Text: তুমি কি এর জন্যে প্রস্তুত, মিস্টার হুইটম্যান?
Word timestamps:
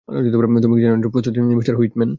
তুমি 0.07 0.75
কি 0.75 0.85
এর 0.85 0.91
জন্যে 0.93 1.07
প্রস্তুত, 1.13 1.33
মিস্টার 1.51 1.75
হুইটম্যান? 1.77 2.09